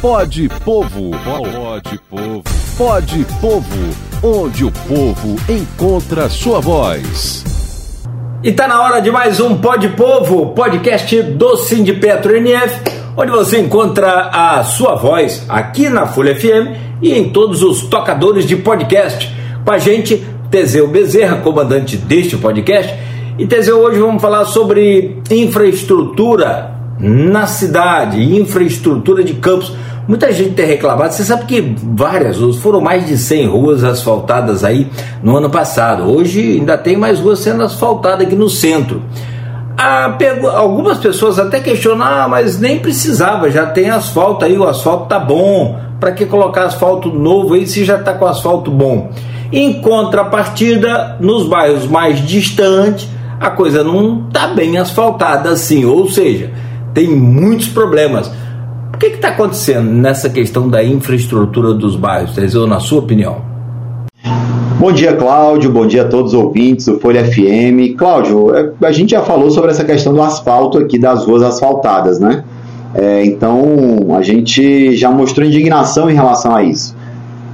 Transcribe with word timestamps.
Pode 0.00 0.48
Povo. 0.64 1.10
Pode 1.22 2.00
Povo. 2.08 2.42
Pode 2.78 3.26
Povo, 3.38 3.96
onde 4.22 4.64
o 4.64 4.72
povo 4.72 5.36
encontra 5.46 6.26
sua 6.30 6.58
voz. 6.58 7.44
E 8.42 8.50
tá 8.50 8.66
na 8.66 8.82
hora 8.82 9.00
de 9.00 9.10
mais 9.10 9.40
um 9.40 9.58
Pode 9.58 9.90
Povo, 9.90 10.54
podcast 10.54 11.22
do 11.22 11.54
Petro 12.00 12.34
NF, 12.34 12.80
onde 13.14 13.30
você 13.30 13.60
encontra 13.60 14.30
a 14.32 14.64
sua 14.64 14.94
voz 14.94 15.44
aqui 15.50 15.90
na 15.90 16.06
Folha 16.06 16.34
FM 16.34 17.02
e 17.02 17.12
em 17.12 17.28
todos 17.28 17.62
os 17.62 17.82
tocadores 17.82 18.46
de 18.46 18.56
podcast. 18.56 19.30
Com 19.62 19.70
a 19.70 19.76
gente, 19.76 20.26
Teseu 20.50 20.88
Bezerra, 20.88 21.42
comandante 21.42 21.98
deste 21.98 22.38
podcast. 22.38 22.90
E 23.38 23.46
Teseu, 23.46 23.80
hoje 23.80 23.98
vamos 23.98 24.22
falar 24.22 24.46
sobre 24.46 25.20
infraestrutura 25.30 26.79
na 27.00 27.46
cidade, 27.46 28.22
infraestrutura 28.36 29.24
de 29.24 29.34
campos. 29.34 29.72
Muita 30.06 30.32
gente 30.32 30.54
tem 30.54 30.66
reclamado, 30.66 31.14
você 31.14 31.24
sabe 31.24 31.46
que 31.46 31.74
várias 31.82 32.38
ruas, 32.38 32.56
foram 32.56 32.80
mais 32.80 33.06
de 33.06 33.16
100 33.16 33.46
ruas 33.46 33.84
asfaltadas 33.84 34.64
aí 34.64 34.88
no 35.22 35.36
ano 35.36 35.48
passado. 35.48 36.02
Hoje 36.02 36.58
ainda 36.58 36.76
tem 36.76 36.96
mais 36.96 37.20
ruas 37.20 37.38
sendo 37.38 37.62
asfaltadas 37.62 38.26
aqui 38.26 38.34
no 38.34 38.50
centro. 38.50 39.02
Ah, 39.78 40.14
algumas 40.56 40.98
pessoas 40.98 41.38
até 41.38 41.60
questionam, 41.60 42.04
ah, 42.04 42.26
mas 42.28 42.58
nem 42.58 42.78
precisava, 42.78 43.50
já 43.50 43.66
tem 43.66 43.88
asfalto 43.88 44.44
aí, 44.44 44.58
o 44.58 44.68
asfalto 44.68 45.06
tá 45.06 45.18
bom. 45.18 45.78
Para 45.98 46.12
que 46.12 46.26
colocar 46.26 46.64
asfalto 46.64 47.08
novo 47.08 47.54
aí 47.54 47.66
se 47.66 47.84
já 47.84 47.96
está 47.96 48.12
com 48.14 48.26
asfalto 48.26 48.70
bom? 48.70 49.10
Em 49.52 49.80
contrapartida, 49.80 51.16
nos 51.20 51.46
bairros 51.46 51.86
mais 51.86 52.26
distantes, 52.26 53.08
a 53.38 53.48
coisa 53.50 53.82
não 53.82 54.26
está 54.28 54.48
bem 54.48 54.76
asfaltada 54.76 55.50
assim, 55.50 55.84
ou 55.84 56.08
seja, 56.08 56.50
tem 56.94 57.08
muitos 57.08 57.68
problemas 57.68 58.30
que 58.98 59.06
está 59.06 59.28
acontecendo 59.28 59.90
nessa 59.90 60.28
questão 60.28 60.68
da 60.68 60.84
infraestrutura 60.84 61.72
dos 61.72 61.96
bairros, 61.96 62.34
Teseu, 62.34 62.66
na 62.66 62.80
sua 62.80 62.98
opinião? 62.98 63.50
Bom 64.78 64.92
dia, 64.92 65.14
Cláudio. 65.14 65.70
Bom 65.70 65.86
dia 65.86 66.02
a 66.02 66.04
todos 66.08 66.32
os 66.32 66.40
ouvintes 66.40 66.86
do 66.86 66.98
Folha 66.98 67.24
FM. 67.24 67.96
Cláudio, 67.96 68.54
é, 68.54 68.72
a 68.82 68.92
gente 68.92 69.10
já 69.10 69.22
falou 69.22 69.50
sobre 69.50 69.70
essa 69.70 69.84
questão 69.84 70.12
do 70.12 70.22
asfalto 70.22 70.78
aqui 70.78 70.98
das 70.98 71.24
ruas 71.24 71.42
asfaltadas, 71.42 72.18
né? 72.18 72.44
É, 72.94 73.24
então, 73.24 74.14
a 74.16 74.22
gente 74.22 74.96
já 74.96 75.10
mostrou 75.10 75.46
indignação 75.46 76.10
em 76.10 76.14
relação 76.14 76.54
a 76.54 76.62
isso. 76.62 76.96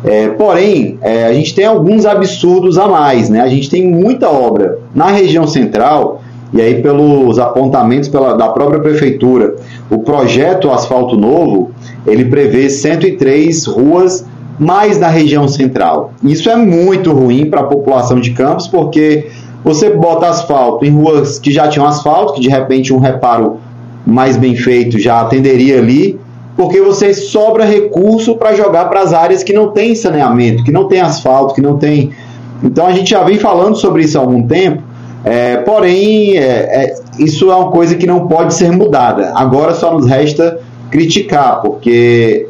É, 0.05 0.29
porém, 0.29 0.99
é, 1.03 1.27
a 1.27 1.33
gente 1.33 1.55
tem 1.55 1.65
alguns 1.65 2.07
absurdos 2.07 2.79
a 2.79 2.87
mais, 2.87 3.29
né? 3.29 3.41
A 3.41 3.49
gente 3.49 3.69
tem 3.69 3.87
muita 3.87 4.29
obra 4.29 4.79
na 4.95 5.07
região 5.09 5.47
central, 5.47 6.16
e 6.53 6.61
aí 6.61 6.81
pelos 6.81 7.39
apontamentos 7.39 8.09
pela, 8.09 8.35
da 8.35 8.49
própria 8.49 8.81
prefeitura, 8.81 9.57
o 9.91 9.99
projeto 9.99 10.71
Asfalto 10.71 11.17
Novo, 11.17 11.71
ele 12.07 12.27
prevê 12.27 12.71
103 12.71 13.67
ruas 13.67 14.25
mais 14.59 14.99
na 14.99 15.09
região 15.09 15.49
central. 15.49 16.13
Isso 16.23 16.49
é 16.49 16.57
muito 16.57 17.13
ruim 17.13 17.51
para 17.51 17.61
a 17.61 17.65
população 17.65 18.21
de 18.21 18.31
Campos, 18.31 18.69
porque 18.69 19.27
você 19.63 19.91
bota 19.91 20.29
asfalto 20.29 20.85
em 20.85 20.91
ruas 20.91 21.39
que 21.39 21.51
já 21.51 21.69
tinham 21.69 21.87
asfalto, 21.87 22.35
que 22.35 22.41
de 22.41 22.49
repente 22.49 22.93
um 22.93 22.99
reparo 22.99 23.59
mais 24.07 24.37
bem 24.37 24.55
feito 24.55 24.99
já 24.99 25.21
atenderia 25.21 25.79
ali, 25.79 26.19
porque 26.57 26.81
você 26.81 27.13
sobra 27.13 27.65
recurso 27.65 28.37
para 28.37 28.55
jogar 28.55 28.87
para 28.87 29.01
as 29.01 29.13
áreas 29.13 29.43
que 29.43 29.53
não 29.53 29.73
tem 29.73 29.95
saneamento, 29.95 30.63
que 30.63 30.73
não 30.73 30.87
tem 30.87 31.01
asfalto, 31.01 31.55
que 31.55 31.61
não 31.61 31.77
tem. 31.77 32.13
Então 32.63 32.87
a 32.87 32.93
gente 32.93 33.11
já 33.11 33.23
vem 33.25 33.39
falando 33.39 33.77
sobre 33.77 34.05
isso 34.05 34.17
há 34.17 34.21
algum 34.21 34.47
tempo 34.47 34.86
é, 35.29 35.57
porém, 35.57 36.37
é, 36.37 36.41
é, 36.41 36.95
isso 37.19 37.51
é 37.51 37.57
uma 37.57 37.73
coisa 37.73 37.97
que 37.97 38.07
não 38.07 38.29
pode 38.29 38.55
ser 38.55 38.71
mudada. 38.71 39.33
Agora 39.35 39.75
só 39.75 39.93
nos 39.93 40.07
resta 40.07 40.61
criticar, 40.89 41.61
porque 41.63 42.47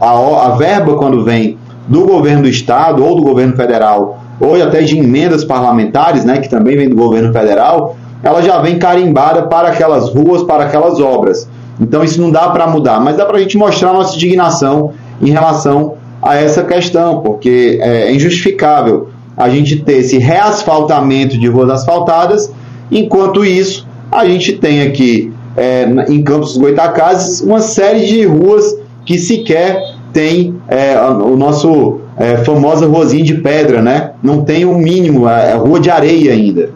a, 0.00 0.46
a 0.46 0.50
verba, 0.50 0.94
quando 0.94 1.24
vem 1.24 1.58
do 1.88 2.04
governo 2.06 2.42
do 2.42 2.48
estado 2.48 3.04
ou 3.04 3.16
do 3.16 3.22
governo 3.22 3.56
federal, 3.56 4.20
ou 4.38 4.54
até 4.62 4.80
de 4.82 4.96
emendas 4.96 5.44
parlamentares, 5.44 6.24
né, 6.24 6.38
que 6.38 6.48
também 6.48 6.76
vem 6.76 6.88
do 6.88 6.94
governo 6.94 7.32
federal, 7.32 7.96
ela 8.22 8.40
já 8.40 8.60
vem 8.60 8.78
carimbada 8.78 9.42
para 9.42 9.66
aquelas 9.66 10.08
ruas, 10.08 10.44
para 10.44 10.66
aquelas 10.66 11.00
obras. 11.00 11.48
Então 11.80 12.04
isso 12.04 12.20
não 12.20 12.30
dá 12.30 12.48
para 12.50 12.64
mudar, 12.68 13.00
mas 13.00 13.16
dá 13.16 13.26
para 13.26 13.38
a 13.38 13.40
gente 13.40 13.58
mostrar 13.58 13.92
nossa 13.92 14.14
indignação 14.14 14.92
em 15.20 15.30
relação 15.30 15.94
a 16.22 16.36
essa 16.36 16.62
questão, 16.62 17.22
porque 17.22 17.80
é 17.82 18.12
injustificável 18.14 19.08
a 19.40 19.48
gente 19.48 19.76
ter 19.76 20.00
esse 20.00 20.18
reasfaltamento 20.18 21.38
de 21.38 21.48
ruas 21.48 21.70
asfaltadas, 21.70 22.52
enquanto 22.92 23.42
isso, 23.42 23.88
a 24.12 24.26
gente 24.26 24.52
tem 24.52 24.82
aqui 24.82 25.32
é, 25.56 25.88
em 26.10 26.22
Campos 26.22 26.58
Goitacazes 26.58 27.40
uma 27.40 27.60
série 27.60 28.04
de 28.06 28.26
ruas 28.26 28.76
que 29.06 29.18
sequer 29.18 29.82
tem 30.12 30.56
é, 30.68 30.94
o 31.00 31.38
nosso 31.38 32.00
é, 32.18 32.36
famosa 32.44 32.86
ruazinha 32.86 33.24
de 33.24 33.34
pedra, 33.34 33.80
né? 33.80 34.10
Não 34.22 34.44
tem 34.44 34.66
o 34.66 34.76
mínimo, 34.76 35.26
é, 35.26 35.52
é 35.52 35.54
rua 35.54 35.80
de 35.80 35.88
areia 35.88 36.32
ainda. 36.32 36.68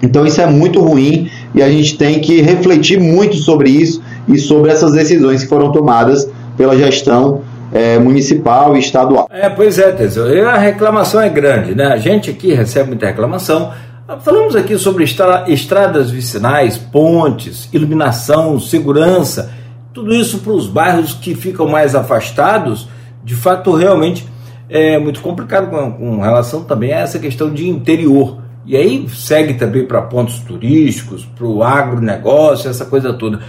Então 0.00 0.24
isso 0.24 0.40
é 0.40 0.46
muito 0.46 0.78
ruim 0.80 1.28
e 1.52 1.60
a 1.60 1.68
gente 1.68 1.98
tem 1.98 2.20
que 2.20 2.40
refletir 2.40 3.00
muito 3.00 3.34
sobre 3.36 3.68
isso 3.68 4.00
e 4.28 4.38
sobre 4.38 4.70
essas 4.70 4.92
decisões 4.92 5.42
que 5.42 5.48
foram 5.48 5.72
tomadas 5.72 6.28
pela 6.56 6.76
gestão 6.76 7.40
é, 7.76 7.98
municipal 7.98 8.74
e 8.74 8.80
estadual. 8.80 9.28
É, 9.30 9.50
pois 9.50 9.78
é, 9.78 9.92
Teseu. 9.92 10.48
A 10.48 10.56
reclamação 10.56 11.20
é 11.20 11.28
grande, 11.28 11.74
né? 11.74 11.86
A 11.86 11.98
gente 11.98 12.30
aqui 12.30 12.54
recebe 12.54 12.88
muita 12.88 13.06
reclamação. 13.06 13.72
Falamos 14.20 14.56
aqui 14.56 14.78
sobre 14.78 15.04
estradas 15.04 16.10
vicinais, 16.10 16.78
pontes, 16.78 17.68
iluminação, 17.72 18.58
segurança, 18.58 19.52
tudo 19.92 20.14
isso 20.14 20.38
para 20.38 20.52
os 20.52 20.66
bairros 20.66 21.12
que 21.14 21.34
ficam 21.34 21.68
mais 21.68 21.94
afastados, 21.94 22.88
de 23.24 23.34
fato, 23.34 23.74
realmente 23.74 24.26
é 24.68 24.98
muito 24.98 25.20
complicado 25.20 25.68
com, 25.68 25.92
com 25.92 26.20
relação 26.20 26.64
também 26.64 26.92
a 26.92 27.00
essa 27.00 27.18
questão 27.18 27.52
de 27.52 27.68
interior. 27.68 28.38
E 28.64 28.76
aí 28.76 29.08
segue 29.08 29.54
também 29.54 29.84
para 29.84 30.02
pontos 30.02 30.38
turísticos, 30.38 31.24
para 31.24 31.46
o 31.46 31.62
agronegócio, 31.62 32.70
essa 32.70 32.84
coisa 32.84 33.12
toda. 33.12 33.40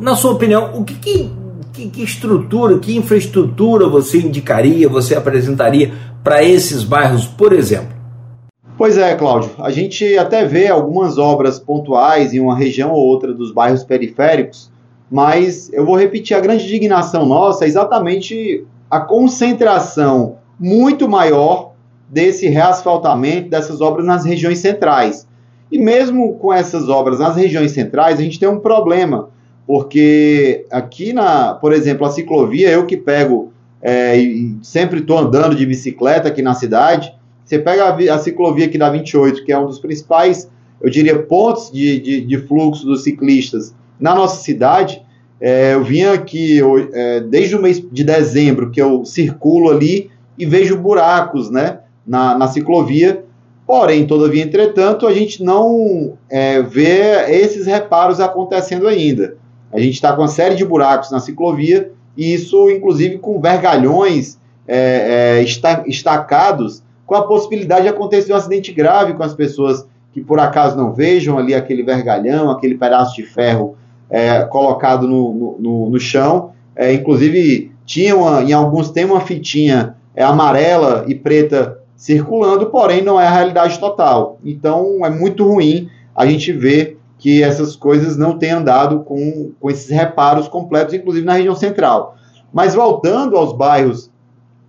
Na 0.00 0.16
sua 0.16 0.32
opinião, 0.32 0.70
o 0.74 0.84
que, 0.84 0.94
que 0.94 1.41
que, 1.72 1.88
que 1.88 2.02
estrutura, 2.02 2.78
que 2.78 2.96
infraestrutura 2.96 3.88
você 3.88 4.18
indicaria, 4.18 4.88
você 4.88 5.14
apresentaria 5.14 5.92
para 6.22 6.44
esses 6.44 6.84
bairros, 6.84 7.24
por 7.26 7.52
exemplo? 7.52 8.02
Pois 8.76 8.98
é, 8.98 9.14
Cláudio. 9.14 9.50
A 9.58 9.70
gente 9.70 10.16
até 10.18 10.44
vê 10.44 10.68
algumas 10.68 11.18
obras 11.18 11.58
pontuais 11.58 12.34
em 12.34 12.40
uma 12.40 12.56
região 12.56 12.90
ou 12.90 13.06
outra 13.06 13.32
dos 13.32 13.52
bairros 13.52 13.84
periféricos, 13.84 14.70
mas 15.10 15.72
eu 15.72 15.84
vou 15.84 15.96
repetir: 15.96 16.36
a 16.36 16.40
grande 16.40 16.64
indignação 16.64 17.26
nossa 17.26 17.64
é 17.64 17.68
exatamente 17.68 18.64
a 18.90 19.00
concentração 19.00 20.36
muito 20.58 21.08
maior 21.08 21.72
desse 22.08 22.46
reasfaltamento 22.48 23.48
dessas 23.48 23.80
obras 23.80 24.04
nas 24.04 24.24
regiões 24.24 24.58
centrais. 24.58 25.26
E 25.70 25.78
mesmo 25.78 26.34
com 26.34 26.52
essas 26.52 26.90
obras 26.90 27.18
nas 27.18 27.36
regiões 27.36 27.72
centrais, 27.72 28.18
a 28.18 28.22
gente 28.22 28.38
tem 28.38 28.48
um 28.48 28.60
problema 28.60 29.30
porque 29.72 30.66
aqui 30.70 31.14
na, 31.14 31.54
por 31.54 31.72
exemplo, 31.72 32.06
a 32.06 32.10
ciclovia, 32.10 32.68
eu 32.68 32.84
que 32.84 32.94
pego 32.94 33.54
é, 33.80 34.18
e 34.18 34.58
sempre 34.62 35.00
estou 35.00 35.16
andando 35.16 35.56
de 35.56 35.64
bicicleta 35.64 36.28
aqui 36.28 36.42
na 36.42 36.52
cidade, 36.52 37.10
você 37.42 37.58
pega 37.58 37.84
a, 37.84 38.14
a, 38.14 38.18
ciclovia 38.18 38.66
aqui 38.66 38.76
da 38.76 38.90
28, 38.90 39.42
que 39.42 39.50
é 39.50 39.58
um 39.58 39.64
dos 39.64 39.78
principais, 39.78 40.46
eu 40.78 40.90
diria, 40.90 41.18
pontos 41.20 41.72
de, 41.72 41.98
de, 42.00 42.20
de 42.20 42.38
fluxo 42.46 42.84
dos 42.84 43.02
ciclistas 43.02 43.74
na 43.98 44.14
nossa 44.14 44.42
cidade, 44.42 45.02
é, 45.40 45.72
eu 45.72 45.82
vim 45.82 46.02
aqui 46.02 46.58
eu, 46.58 46.90
é, 46.92 47.20
desde 47.20 47.56
o 47.56 47.62
mês 47.62 47.82
de 47.90 48.04
dezembro 48.04 48.70
que 48.70 48.82
eu 48.82 49.06
circulo 49.06 49.70
ali 49.70 50.10
e 50.38 50.44
vejo 50.44 50.76
buracos 50.76 51.50
né, 51.50 51.78
na, 52.06 52.36
na 52.36 52.46
ciclovia, 52.46 53.24
porém, 53.66 54.06
todavia, 54.06 54.42
entretanto, 54.42 55.06
a 55.06 55.14
gente 55.14 55.42
não 55.42 56.12
é, 56.28 56.60
vê 56.60 57.24
esses 57.30 57.64
reparos 57.64 58.20
acontecendo 58.20 58.86
ainda. 58.86 59.40
A 59.72 59.78
gente 59.78 59.94
está 59.94 60.12
com 60.12 60.22
uma 60.22 60.28
série 60.28 60.54
de 60.54 60.64
buracos 60.64 61.10
na 61.10 61.20
ciclovia, 61.20 61.92
e 62.16 62.34
isso, 62.34 62.70
inclusive, 62.70 63.18
com 63.18 63.40
vergalhões 63.40 64.38
é, 64.68 65.40
é, 65.40 65.86
estacados, 65.86 66.82
com 67.06 67.14
a 67.14 67.26
possibilidade 67.26 67.82
de 67.82 67.88
acontecer 67.88 68.32
um 68.32 68.36
acidente 68.36 68.72
grave 68.72 69.14
com 69.14 69.22
as 69.22 69.34
pessoas 69.34 69.86
que 70.12 70.20
por 70.20 70.38
acaso 70.38 70.76
não 70.76 70.92
vejam 70.92 71.38
ali 71.38 71.54
aquele 71.54 71.82
vergalhão, 71.82 72.50
aquele 72.50 72.76
pedaço 72.76 73.16
de 73.16 73.22
ferro 73.22 73.76
é, 74.10 74.42
colocado 74.44 75.08
no, 75.08 75.56
no, 75.58 75.90
no 75.90 75.98
chão. 75.98 76.52
É, 76.76 76.92
inclusive, 76.92 77.72
tinha 77.84 78.14
uma, 78.14 78.42
em 78.42 78.52
alguns 78.52 78.90
tem 78.90 79.04
uma 79.04 79.20
fitinha 79.20 79.96
é, 80.14 80.22
amarela 80.22 81.04
e 81.08 81.14
preta 81.14 81.78
circulando, 81.96 82.66
porém 82.66 83.02
não 83.02 83.18
é 83.20 83.26
a 83.26 83.32
realidade 83.32 83.78
total. 83.78 84.38
Então 84.44 85.04
é 85.04 85.10
muito 85.10 85.46
ruim 85.46 85.88
a 86.14 86.26
gente 86.26 86.52
ver 86.52 86.98
que 87.22 87.40
essas 87.40 87.76
coisas 87.76 88.16
não 88.16 88.36
têm 88.36 88.50
andado 88.50 89.04
com, 89.04 89.52
com 89.60 89.70
esses 89.70 89.88
reparos 89.88 90.48
completos, 90.48 90.92
inclusive 90.92 91.24
na 91.24 91.34
região 91.34 91.54
central. 91.54 92.16
Mas 92.52 92.74
voltando 92.74 93.36
aos 93.36 93.52
bairros 93.52 94.10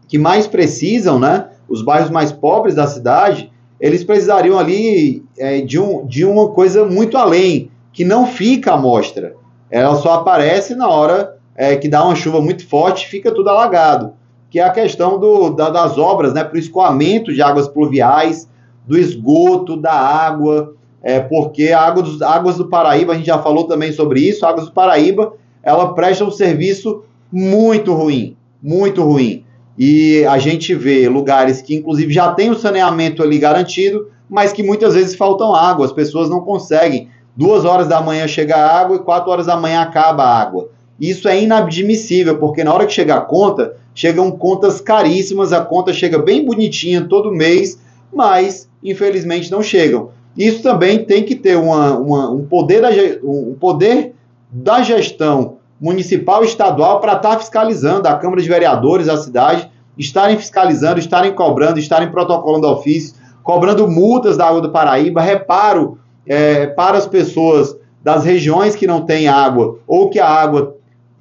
que 0.07 0.19
mais 0.19 0.45
precisam, 0.45 1.17
né, 1.17 1.47
os 1.67 1.81
bairros 1.81 2.11
mais 2.11 2.31
pobres 2.31 2.75
da 2.75 2.85
cidade, 2.85 3.51
eles 3.81 4.03
precisariam 4.03 4.59
ali 4.59 5.25
é, 5.35 5.61
de, 5.61 5.79
um, 5.79 6.05
de 6.05 6.23
uma 6.23 6.49
coisa 6.49 6.85
muito 6.85 7.17
além, 7.17 7.71
que 7.91 8.05
não 8.05 8.27
fica 8.27 8.73
à 8.73 8.77
mostra. 8.77 9.33
Ela 9.71 9.95
só 9.95 10.13
aparece 10.13 10.75
na 10.75 10.87
hora 10.87 11.37
é, 11.55 11.75
que 11.75 11.87
dá 11.87 12.05
uma 12.05 12.15
chuva 12.15 12.39
muito 12.39 12.67
forte, 12.67 13.07
fica 13.07 13.31
tudo 13.31 13.49
alagado, 13.49 14.13
que 14.51 14.59
é 14.59 14.63
a 14.63 14.69
questão 14.69 15.19
do, 15.19 15.49
da, 15.49 15.71
das 15.71 15.97
obras, 15.97 16.35
né, 16.35 16.43
para 16.43 16.55
o 16.55 16.59
escoamento 16.59 17.33
de 17.33 17.41
águas 17.41 17.67
pluviais, 17.67 18.47
do 18.85 18.95
esgoto, 18.95 19.75
da 19.75 19.93
água, 19.93 20.75
é, 21.03 21.19
porque 21.19 21.69
a 21.69 21.81
água 21.81 22.01
dos, 22.01 22.21
águas 22.21 22.55
do 22.55 22.69
Paraíba, 22.69 23.11
a 23.11 23.15
gente 23.17 23.25
já 23.27 23.37
falou 23.37 23.67
também 23.67 23.91
sobre 23.91 24.21
isso, 24.21 24.45
águas 24.45 24.65
do 24.65 24.71
Paraíba, 24.71 25.33
ela 25.61 25.93
presta 25.93 26.23
um 26.23 26.31
serviço 26.31 27.03
muito 27.29 27.93
ruim, 27.93 28.37
muito 28.61 29.03
ruim. 29.03 29.43
E 29.77 30.23
a 30.25 30.37
gente 30.37 30.73
vê 30.73 31.09
lugares 31.09 31.61
que, 31.61 31.75
inclusive, 31.75 32.13
já 32.13 32.31
tem 32.31 32.49
o 32.49 32.55
saneamento 32.55 33.21
ali 33.21 33.37
garantido, 33.37 34.07
mas 34.29 34.53
que 34.53 34.63
muitas 34.63 34.93
vezes 34.93 35.15
faltam 35.15 35.53
água, 35.53 35.85
as 35.85 35.91
pessoas 35.91 36.29
não 36.29 36.39
conseguem. 36.39 37.09
Duas 37.35 37.65
horas 37.65 37.87
da 37.87 38.01
manhã 38.01 38.27
chega 38.27 38.55
a 38.55 38.79
água 38.79 38.95
e 38.95 38.99
quatro 38.99 39.31
horas 39.31 39.47
da 39.47 39.57
manhã 39.57 39.81
acaba 39.81 40.23
a 40.23 40.39
água. 40.39 40.69
Isso 41.01 41.27
é 41.27 41.41
inadmissível, 41.41 42.37
porque 42.37 42.63
na 42.63 42.73
hora 42.73 42.85
que 42.85 42.93
chega 42.93 43.15
a 43.15 43.21
conta, 43.21 43.75
chegam 43.93 44.31
contas 44.31 44.79
caríssimas, 44.79 45.51
a 45.51 45.59
conta 45.59 45.91
chega 45.91 46.19
bem 46.19 46.45
bonitinha 46.45 47.01
todo 47.01 47.31
mês, 47.31 47.79
mas 48.13 48.69
infelizmente 48.83 49.51
não 49.51 49.61
chegam. 49.61 50.11
Isso 50.37 50.63
também 50.63 51.05
tem 51.05 51.23
que 51.23 51.35
ter 51.35 51.57
uma, 51.57 51.97
uma, 51.97 52.31
um, 52.31 52.45
poder 52.45 52.81
da, 52.81 52.89
um 53.23 53.55
poder 53.59 54.13
da 54.51 54.81
gestão 54.81 55.57
municipal 55.79 56.43
e 56.43 56.47
estadual 56.47 56.99
para 56.99 57.13
estar 57.13 57.31
tá 57.31 57.39
fiscalizando 57.39 58.07
a 58.07 58.17
Câmara 58.17 58.41
de 58.41 58.47
Vereadores, 58.47 59.09
a 59.09 59.17
cidade, 59.17 59.69
estarem 59.97 60.37
fiscalizando, 60.37 60.99
estarem 60.99 61.33
cobrando, 61.33 61.77
estarem 61.77 62.09
protocolando 62.09 62.67
ofício, 62.67 63.15
cobrando 63.43 63.87
multas 63.87 64.37
da 64.37 64.47
água 64.47 64.61
do 64.61 64.71
Paraíba, 64.71 65.21
reparo 65.21 65.97
é, 66.25 66.67
para 66.67 66.97
as 66.97 67.05
pessoas 67.05 67.75
das 68.03 68.23
regiões 68.23 68.75
que 68.75 68.87
não 68.87 69.01
têm 69.01 69.27
água 69.27 69.79
ou 69.85 70.09
que 70.09 70.19
a 70.19 70.27
água 70.27 70.75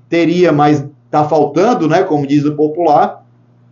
teria, 0.08 0.52
mas 0.52 0.84
está 1.06 1.24
faltando, 1.24 1.86
né, 1.86 2.02
como 2.02 2.26
diz 2.26 2.44
o 2.44 2.56
popular, 2.56 3.24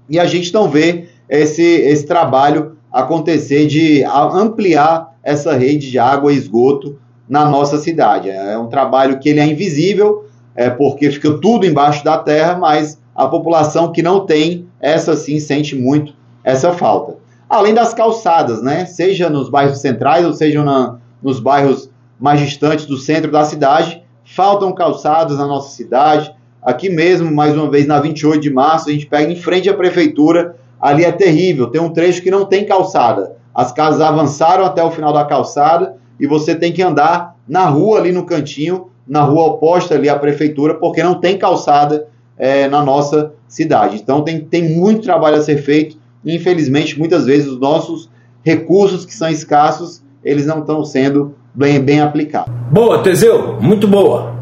e 0.09 0.19
a 0.19 0.27
gente 0.27 0.53
não 0.53 0.69
vê 0.69 1.09
esse, 1.29 1.63
esse 1.63 2.05
trabalho 2.07 2.77
acontecer 2.93 3.67
de 3.67 4.05
ampliar 4.05 5.10
essa 5.23 5.57
rede 5.57 5.91
de 5.91 5.99
água 5.99 6.33
e 6.33 6.37
esgoto 6.37 6.99
na 7.29 7.45
nossa 7.49 7.79
cidade. 7.79 8.29
É 8.29 8.59
um 8.59 8.69
trabalho 8.69 9.19
que 9.19 9.29
ele 9.29 9.41
é 9.41 9.47
invisível, 9.47 10.27
é 10.55 10.69
porque 10.69 11.11
fica 11.11 11.39
tudo 11.39 11.65
embaixo 11.65 12.05
da 12.05 12.19
terra, 12.19 12.57
mas 12.57 12.99
a 13.15 13.29
população 13.29 13.93
que 13.93 14.03
não 14.03 14.27
tem, 14.27 14.67
essa 14.81 15.15
sim 15.17 15.39
sente 15.39 15.77
muito 15.77 16.15
essa 16.43 16.73
falta. 16.73 17.17
Além 17.49 17.75
das 17.75 17.93
calçadas, 17.93 18.63
né? 18.63 18.87
Seja 18.87 19.29
nos 19.29 19.51
bairros 19.51 19.81
centrais 19.81 20.25
ou 20.25 20.33
seja 20.33 20.63
na, 20.63 20.99
nos 21.23 21.41
bairros 21.41 21.91
mais 22.19 22.41
distantes 22.41 22.87
do 22.87 22.97
centro 22.97 23.31
da 23.31 23.45
cidade, 23.45 24.03
faltam 24.25 24.73
calçadas 24.73 25.39
na 25.39 25.47
nossa 25.47 25.75
cidade. 25.75 26.33
Aqui 26.63 26.89
mesmo, 26.89 27.31
mais 27.31 27.55
uma 27.55 27.71
vez, 27.71 27.87
na 27.87 28.01
28 28.01 28.41
de 28.41 28.51
março, 28.51 28.89
a 28.89 28.93
gente 28.93 29.07
pega 29.07 29.33
em 29.33 29.37
frente 29.37 29.69
à 29.69 29.75
prefeitura, 29.75 30.57
ali 30.81 31.05
é 31.05 31.13
terrível, 31.13 31.67
tem 31.69 31.81
um 31.81 31.93
trecho 31.93 32.23
que 32.23 32.31
não 32.31 32.45
tem 32.45 32.67
calçada. 32.67 33.37
As 33.61 33.73
casas 33.73 34.01
avançaram 34.01 34.65
até 34.65 34.83
o 34.83 34.91
final 34.91 35.13
da 35.13 35.23
calçada 35.23 35.97
e 36.19 36.27
você 36.27 36.55
tem 36.55 36.73
que 36.73 36.83
andar 36.83 37.37
na 37.47 37.67
rua 37.67 37.99
ali 37.99 38.11
no 38.11 38.25
cantinho, 38.25 38.87
na 39.07 39.21
rua 39.21 39.49
oposta 39.49 39.97
ali 39.97 40.09
à 40.09 40.19
prefeitura, 40.19 40.77
porque 40.77 41.03
não 41.03 41.17
tem 41.17 41.37
calçada 41.37 42.07
é, 42.39 42.67
na 42.69 42.83
nossa 42.83 43.35
cidade. 43.47 43.97
Então 44.03 44.23
tem, 44.23 44.41
tem 44.41 44.67
muito 44.71 45.03
trabalho 45.03 45.37
a 45.37 45.43
ser 45.43 45.59
feito. 45.59 45.99
E, 46.25 46.35
infelizmente, 46.35 46.99
muitas 46.99 47.27
vezes 47.27 47.49
os 47.49 47.61
nossos 47.61 48.09
recursos 48.43 49.05
que 49.05 49.15
são 49.15 49.29
escassos, 49.29 50.03
eles 50.25 50.47
não 50.47 50.61
estão 50.61 50.83
sendo 50.83 51.35
bem, 51.55 51.79
bem 51.79 52.01
aplicados. 52.01 52.51
Boa, 52.71 53.03
Teseu, 53.03 53.61
muito 53.61 53.87
boa. 53.87 54.35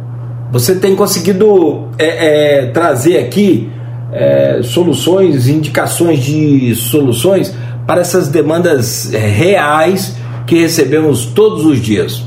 Você 0.53 0.77
tem 0.77 0.95
conseguido 0.95 1.89
é, 1.99 2.67
é, 2.67 2.67
trazer 2.67 3.19
aqui 3.19 3.69
é, 4.13 4.61
soluções, 4.63 5.49
indicações 5.49 6.21
de 6.21 6.73
soluções 6.77 7.53
para 7.89 8.03
essas 8.03 8.29
demandas 8.29 9.11
reais 9.11 10.15
que 10.47 10.61
recebemos 10.61 11.25
todos 11.25 11.65
os 11.65 11.81
dias. 11.81 12.23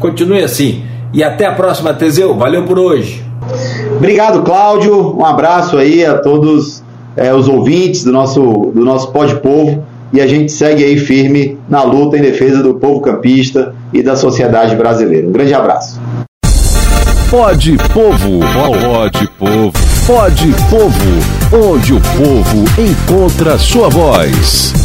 Continue 0.00 0.42
assim. 0.42 0.82
E 1.12 1.22
até 1.22 1.46
a 1.46 1.52
próxima, 1.52 1.94
Teseu. 1.94 2.36
Valeu 2.36 2.64
por 2.64 2.80
hoje. 2.80 3.24
Obrigado, 3.96 4.42
Cláudio. 4.42 5.16
Um 5.16 5.24
abraço 5.24 5.78
aí 5.78 6.04
a 6.04 6.18
todos 6.18 6.82
é, 7.16 7.32
os 7.32 7.48
ouvintes 7.48 8.02
do 8.02 8.10
nosso, 8.10 8.42
do 8.74 8.84
nosso 8.84 9.12
Pode 9.12 9.36
Povo. 9.36 9.84
E 10.12 10.20
a 10.20 10.26
gente 10.26 10.50
segue 10.50 10.84
aí 10.84 10.98
firme 10.98 11.58
na 11.68 11.84
luta 11.84 12.18
em 12.18 12.20
defesa 12.20 12.60
do 12.60 12.74
povo 12.74 13.00
campista 13.00 13.72
e 13.92 14.02
da 14.02 14.16
sociedade 14.16 14.74
brasileira. 14.74 15.28
Um 15.28 15.32
grande 15.32 15.54
abraço. 15.54 16.00
Pode 17.30 17.76
Povo, 17.92 18.40
pode 18.80 19.28
Povo, 19.38 19.72
pode 20.06 20.54
Povo, 20.70 21.68
onde 21.70 21.94
o 21.94 22.00
povo 22.00 22.64
encontra 22.80 23.58
sua 23.58 23.88
voz. 23.88 24.83